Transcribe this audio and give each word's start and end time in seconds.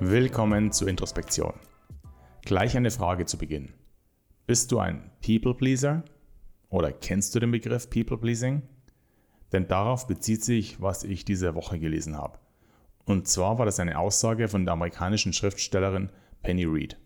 Willkommen 0.00 0.72
zur 0.72 0.88
Introspektion. 0.88 1.52
Gleich 2.46 2.74
eine 2.76 2.90
Frage 2.90 3.26
zu 3.26 3.36
Beginn. 3.36 3.74
Bist 4.46 4.72
du 4.72 4.78
ein 4.78 5.10
People 5.20 5.54
Pleaser? 5.54 6.04
Oder 6.70 6.92
kennst 6.92 7.34
du 7.34 7.40
den 7.40 7.50
Begriff 7.50 7.90
People 7.90 8.16
Pleasing? 8.16 8.62
Denn 9.52 9.68
darauf 9.68 10.06
bezieht 10.06 10.42
sich, 10.42 10.80
was 10.80 11.04
ich 11.04 11.26
diese 11.26 11.54
Woche 11.54 11.78
gelesen 11.78 12.16
habe. 12.16 12.38
Und 13.04 13.28
zwar 13.28 13.58
war 13.58 13.66
das 13.66 13.80
eine 13.80 13.98
Aussage 13.98 14.48
von 14.48 14.64
der 14.64 14.72
amerikanischen 14.72 15.34
Schriftstellerin 15.34 16.08
Penny 16.42 16.64
Reed. 16.64 16.96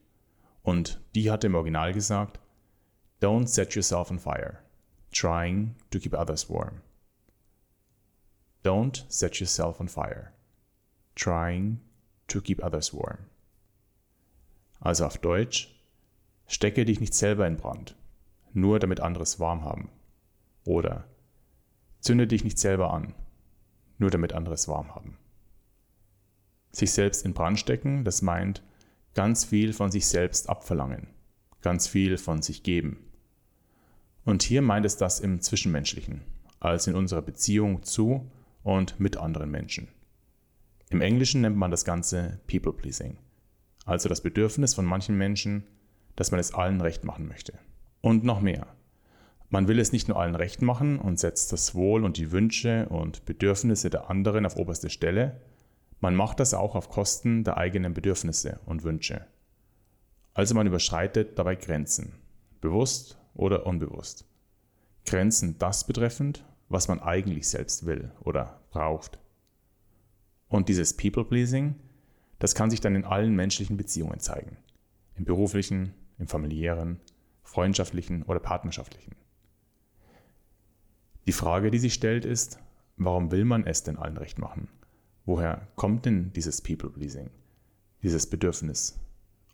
Und 0.62 1.00
die 1.14 1.30
hatte 1.30 1.46
im 1.46 1.54
Original 1.54 1.92
gesagt, 1.92 2.40
Don't 3.20 3.48
set 3.48 3.74
yourself 3.74 4.10
on 4.10 4.18
fire, 4.18 4.58
trying 5.12 5.74
to 5.90 5.98
keep 5.98 6.14
others 6.14 6.48
warm. 6.48 6.80
Don't 8.62 9.04
set 9.08 9.40
yourself 9.40 9.80
on 9.80 9.88
fire, 9.88 10.32
trying 11.14 11.80
to 12.28 12.40
keep 12.40 12.62
others 12.62 12.94
warm. 12.94 13.26
Also 14.80 15.04
auf 15.04 15.18
Deutsch, 15.18 15.74
stecke 16.46 16.84
dich 16.84 17.00
nicht 17.00 17.14
selber 17.14 17.46
in 17.46 17.56
Brand, 17.56 17.94
nur 18.52 18.78
damit 18.78 19.00
andere 19.00 19.22
es 19.22 19.38
warm 19.38 19.64
haben. 19.64 19.90
Oder 20.64 21.04
zünde 22.00 22.26
dich 22.26 22.44
nicht 22.44 22.58
selber 22.58 22.92
an, 22.92 23.14
nur 23.98 24.10
damit 24.10 24.32
andere 24.32 24.54
es 24.54 24.68
warm 24.68 24.94
haben. 24.94 25.18
Sich 26.72 26.92
selbst 26.92 27.24
in 27.24 27.34
Brand 27.34 27.58
stecken, 27.58 28.04
das 28.04 28.22
meint 28.22 28.62
ganz 29.14 29.44
viel 29.44 29.72
von 29.72 29.90
sich 29.90 30.06
selbst 30.06 30.48
abverlangen, 30.48 31.08
ganz 31.62 31.86
viel 31.86 32.18
von 32.18 32.42
sich 32.42 32.62
geben. 32.62 32.98
Und 34.24 34.42
hier 34.42 34.62
meint 34.62 34.86
es 34.86 34.96
das 34.96 35.20
im 35.20 35.40
Zwischenmenschlichen, 35.40 36.22
als 36.60 36.86
in 36.86 36.94
unserer 36.94 37.22
Beziehung 37.22 37.82
zu 37.82 38.30
und 38.62 39.00
mit 39.00 39.16
anderen 39.16 39.50
Menschen. 39.50 39.88
Im 40.90 41.00
Englischen 41.00 41.40
nennt 41.40 41.56
man 41.56 41.70
das 41.70 41.84
Ganze 41.84 42.40
People 42.46 42.72
Pleasing, 42.72 43.16
also 43.84 44.08
das 44.08 44.20
Bedürfnis 44.20 44.74
von 44.74 44.84
manchen 44.84 45.16
Menschen, 45.16 45.64
dass 46.16 46.30
man 46.30 46.40
es 46.40 46.52
allen 46.52 46.80
recht 46.80 47.04
machen 47.04 47.28
möchte. 47.28 47.54
Und 48.02 48.24
noch 48.24 48.40
mehr. 48.40 48.66
Man 49.48 49.66
will 49.68 49.78
es 49.78 49.92
nicht 49.92 50.08
nur 50.08 50.18
allen 50.18 50.36
recht 50.36 50.62
machen 50.62 50.98
und 50.98 51.18
setzt 51.18 51.52
das 51.52 51.74
Wohl 51.74 52.04
und 52.04 52.16
die 52.16 52.30
Wünsche 52.30 52.88
und 52.88 53.24
Bedürfnisse 53.24 53.90
der 53.90 54.08
anderen 54.08 54.46
auf 54.46 54.56
oberste 54.56 54.90
Stelle, 54.90 55.40
man 56.00 56.14
macht 56.14 56.40
das 56.40 56.54
auch 56.54 56.74
auf 56.74 56.88
Kosten 56.88 57.44
der 57.44 57.58
eigenen 57.58 57.94
Bedürfnisse 57.94 58.58
und 58.64 58.82
Wünsche. 58.82 59.26
Also 60.32 60.54
man 60.54 60.66
überschreitet 60.66 61.38
dabei 61.38 61.56
Grenzen, 61.56 62.14
bewusst 62.60 63.18
oder 63.34 63.66
unbewusst. 63.66 64.26
Grenzen 65.04 65.58
das 65.58 65.86
betreffend, 65.86 66.44
was 66.68 66.88
man 66.88 67.00
eigentlich 67.00 67.48
selbst 67.48 67.84
will 67.84 68.12
oder 68.20 68.60
braucht. 68.70 69.18
Und 70.48 70.68
dieses 70.68 70.96
People-Pleasing, 70.96 71.74
das 72.38 72.54
kann 72.54 72.70
sich 72.70 72.80
dann 72.80 72.94
in 72.94 73.04
allen 73.04 73.34
menschlichen 73.34 73.76
Beziehungen 73.76 74.20
zeigen. 74.20 74.56
Im 75.16 75.24
beruflichen, 75.24 75.94
im 76.18 76.28
familiären, 76.28 77.00
freundschaftlichen 77.42 78.22
oder 78.22 78.40
partnerschaftlichen. 78.40 79.16
Die 81.26 81.32
Frage, 81.32 81.70
die 81.70 81.78
sich 81.78 81.94
stellt, 81.94 82.24
ist, 82.24 82.58
warum 82.96 83.30
will 83.30 83.44
man 83.44 83.66
es 83.66 83.82
denn 83.82 83.98
allen 83.98 84.16
recht 84.16 84.38
machen? 84.38 84.68
Woher 85.26 85.68
kommt 85.76 86.06
denn 86.06 86.32
dieses 86.32 86.60
People-Pleasing, 86.62 87.30
dieses 88.02 88.28
Bedürfnis, 88.28 88.98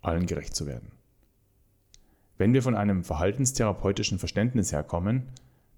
allen 0.01 0.27
gerecht 0.27 0.55
zu 0.55 0.67
werden? 0.67 0.93
Wenn 2.39 2.53
wir 2.53 2.63
von 2.63 2.75
einem 2.75 3.03
verhaltenstherapeutischen 3.03 4.19
Verständnis 4.19 4.73
herkommen, 4.73 5.29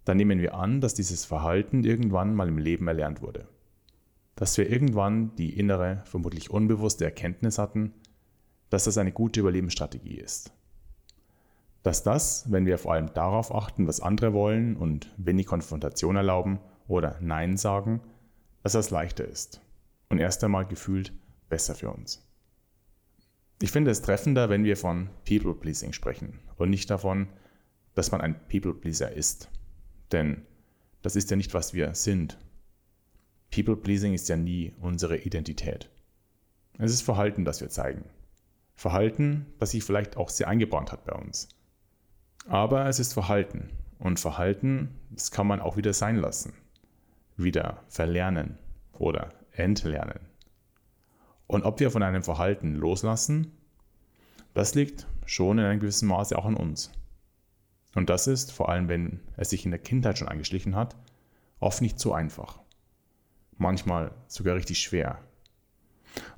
dann 0.04 0.16
nehmen 0.16 0.40
wir 0.40 0.54
an, 0.54 0.80
dass 0.80 0.94
dieses 0.94 1.24
Verhalten 1.24 1.84
irgendwann 1.84 2.34
mal 2.34 2.48
im 2.48 2.58
Leben 2.58 2.88
erlernt 2.88 3.22
wurde 3.22 3.46
dass 4.38 4.56
wir 4.56 4.70
irgendwann 4.70 5.34
die 5.34 5.58
innere, 5.58 6.02
vermutlich 6.04 6.48
unbewusste 6.50 7.04
Erkenntnis 7.04 7.58
hatten, 7.58 7.92
dass 8.70 8.84
das 8.84 8.96
eine 8.96 9.10
gute 9.10 9.40
Überlebensstrategie 9.40 10.14
ist. 10.14 10.52
Dass 11.82 12.04
das, 12.04 12.44
wenn 12.48 12.64
wir 12.64 12.78
vor 12.78 12.92
allem 12.92 13.12
darauf 13.14 13.52
achten, 13.52 13.88
was 13.88 14.00
andere 14.00 14.32
wollen 14.32 14.76
und 14.76 15.12
wenig 15.16 15.46
Konfrontation 15.46 16.14
erlauben 16.14 16.60
oder 16.86 17.16
Nein 17.20 17.56
sagen, 17.56 18.00
dass 18.62 18.74
das 18.74 18.90
leichter 18.90 19.24
ist 19.24 19.60
und 20.08 20.18
erst 20.18 20.42
einmal 20.44 20.66
gefühlt 20.66 21.12
besser 21.48 21.74
für 21.74 21.90
uns. 21.90 22.24
Ich 23.60 23.70
finde 23.70 23.90
es 23.90 24.02
treffender, 24.02 24.48
wenn 24.48 24.64
wir 24.64 24.76
von 24.76 25.10
People-Pleasing 25.26 25.92
sprechen 25.92 26.38
und 26.56 26.70
nicht 26.70 26.90
davon, 26.90 27.28
dass 27.94 28.12
man 28.12 28.20
ein 28.20 28.38
People-Pleaser 28.48 29.12
ist. 29.12 29.50
Denn 30.12 30.42
das 31.02 31.16
ist 31.16 31.30
ja 31.30 31.36
nicht, 31.36 31.54
was 31.54 31.74
wir 31.74 31.94
sind 31.94 32.38
People-Pleasing 33.50 34.14
ist 34.14 34.28
ja 34.28 34.36
nie 34.36 34.74
unsere 34.80 35.16
Identität. 35.18 35.90
Es 36.78 36.92
ist 36.92 37.02
Verhalten, 37.02 37.44
das 37.44 37.60
wir 37.60 37.70
zeigen. 37.70 38.04
Verhalten, 38.74 39.46
das 39.58 39.72
sich 39.72 39.82
vielleicht 39.82 40.16
auch 40.16 40.28
sehr 40.28 40.48
eingebrannt 40.48 40.92
hat 40.92 41.04
bei 41.04 41.14
uns. 41.14 41.48
Aber 42.46 42.86
es 42.86 43.00
ist 43.00 43.14
Verhalten. 43.14 43.70
Und 43.98 44.20
Verhalten, 44.20 44.94
das 45.10 45.30
kann 45.30 45.46
man 45.46 45.60
auch 45.60 45.76
wieder 45.76 45.92
sein 45.92 46.16
lassen. 46.16 46.52
Wieder 47.36 47.82
verlernen 47.88 48.58
oder 48.92 49.32
entlernen. 49.58 50.20
Und 51.46 51.64
ob 51.64 51.80
wir 51.80 51.90
von 51.90 52.02
einem 52.02 52.22
Verhalten 52.22 52.74
loslassen, 52.74 53.52
das 54.54 54.74
liegt 54.74 55.06
schon 55.24 55.58
in 55.58 55.64
einem 55.64 55.80
gewissen 55.80 56.08
Maße 56.08 56.36
auch 56.38 56.44
an 56.44 56.56
uns. 56.56 56.92
Und 57.94 58.10
das 58.10 58.26
ist, 58.26 58.52
vor 58.52 58.68
allem 58.68 58.88
wenn 58.88 59.20
es 59.36 59.50
sich 59.50 59.64
in 59.64 59.70
der 59.70 59.80
Kindheit 59.80 60.18
schon 60.18 60.28
angeschlichen 60.28 60.76
hat, 60.76 60.96
oft 61.60 61.80
nicht 61.82 61.98
so 61.98 62.12
einfach 62.12 62.60
manchmal 63.58 64.12
sogar 64.26 64.56
richtig 64.56 64.80
schwer. 64.80 65.18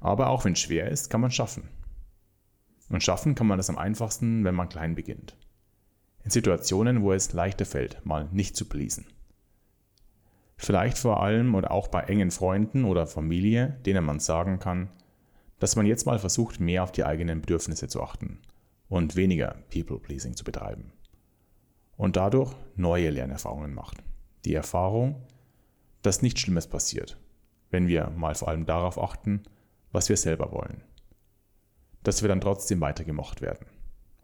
Aber 0.00 0.28
auch 0.28 0.44
wenn 0.44 0.54
es 0.54 0.60
schwer 0.60 0.90
ist, 0.90 1.10
kann 1.10 1.20
man 1.20 1.30
schaffen. 1.30 1.68
Und 2.88 3.04
schaffen 3.04 3.34
kann 3.34 3.46
man 3.46 3.58
das 3.58 3.70
am 3.70 3.78
einfachsten, 3.78 4.44
wenn 4.44 4.54
man 4.54 4.68
klein 4.68 4.94
beginnt. 4.94 5.36
In 6.24 6.30
Situationen, 6.30 7.02
wo 7.02 7.12
es 7.12 7.32
leichter 7.32 7.64
fällt, 7.64 8.04
mal 8.04 8.28
nicht 8.32 8.56
zu 8.56 8.64
pleasen. 8.68 9.06
Vielleicht 10.62 10.98
vor 10.98 11.22
allem 11.22 11.54
oder 11.54 11.70
auch 11.70 11.88
bei 11.88 12.02
engen 12.02 12.30
Freunden 12.30 12.84
oder 12.84 13.06
Familie, 13.06 13.78
denen 13.86 14.04
man 14.04 14.20
sagen 14.20 14.58
kann, 14.58 14.90
dass 15.58 15.74
man 15.74 15.86
jetzt 15.86 16.04
mal 16.04 16.18
versucht, 16.18 16.60
mehr 16.60 16.82
auf 16.82 16.92
die 16.92 17.02
eigenen 17.02 17.40
Bedürfnisse 17.40 17.88
zu 17.88 18.02
achten 18.02 18.40
und 18.90 19.16
weniger 19.16 19.56
People-Pleasing 19.72 20.36
zu 20.36 20.44
betreiben. 20.44 20.92
Und 21.96 22.16
dadurch 22.16 22.54
neue 22.76 23.08
Lernerfahrungen 23.08 23.72
macht. 23.72 24.02
Die 24.44 24.52
Erfahrung, 24.52 25.22
dass 26.02 26.20
nichts 26.20 26.40
Schlimmes 26.40 26.66
passiert, 26.66 27.16
wenn 27.70 27.88
wir 27.88 28.10
mal 28.10 28.34
vor 28.34 28.48
allem 28.48 28.66
darauf 28.66 29.02
achten, 29.02 29.42
was 29.92 30.10
wir 30.10 30.18
selber 30.18 30.52
wollen. 30.52 30.82
Dass 32.02 32.20
wir 32.20 32.28
dann 32.28 32.42
trotzdem 32.42 32.82
weitergemocht 32.82 33.40
werden 33.40 33.66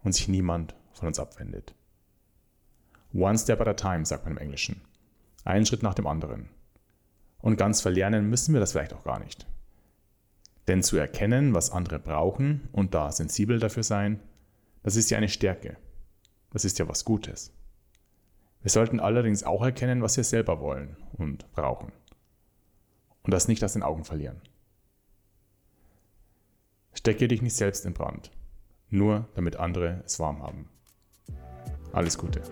und 0.02 0.12
sich 0.12 0.28
niemand 0.28 0.74
von 0.92 1.08
uns 1.08 1.18
abwendet. 1.18 1.74
One 3.14 3.38
step 3.38 3.62
at 3.62 3.68
a 3.68 3.72
time, 3.72 4.04
sagt 4.04 4.24
man 4.24 4.34
im 4.34 4.38
Englischen. 4.38 4.82
Einen 5.46 5.64
Schritt 5.64 5.82
nach 5.82 5.94
dem 5.94 6.08
anderen. 6.08 6.48
Und 7.38 7.56
ganz 7.56 7.80
verlernen 7.80 8.28
müssen 8.28 8.52
wir 8.52 8.60
das 8.60 8.72
vielleicht 8.72 8.92
auch 8.92 9.04
gar 9.04 9.20
nicht. 9.20 9.46
Denn 10.66 10.82
zu 10.82 10.96
erkennen, 10.96 11.54
was 11.54 11.70
andere 11.70 12.00
brauchen 12.00 12.68
und 12.72 12.94
da 12.94 13.12
sensibel 13.12 13.60
dafür 13.60 13.84
sein, 13.84 14.20
das 14.82 14.96
ist 14.96 15.08
ja 15.10 15.18
eine 15.18 15.28
Stärke. 15.28 15.76
Das 16.50 16.64
ist 16.64 16.80
ja 16.80 16.88
was 16.88 17.04
Gutes. 17.04 17.52
Wir 18.62 18.70
sollten 18.70 18.98
allerdings 18.98 19.44
auch 19.44 19.62
erkennen, 19.62 20.02
was 20.02 20.16
wir 20.16 20.24
selber 20.24 20.60
wollen 20.60 20.96
und 21.12 21.50
brauchen. 21.52 21.92
Und 23.22 23.32
das 23.32 23.46
nicht 23.46 23.62
aus 23.62 23.74
den 23.74 23.84
Augen 23.84 24.04
verlieren. 24.04 24.40
Stecke 26.92 27.28
dich 27.28 27.42
nicht 27.42 27.54
selbst 27.54 27.86
in 27.86 27.94
Brand, 27.94 28.32
nur 28.88 29.28
damit 29.36 29.56
andere 29.56 30.02
es 30.04 30.18
warm 30.18 30.42
haben. 30.42 30.68
Alles 31.92 32.18
Gute. 32.18 32.42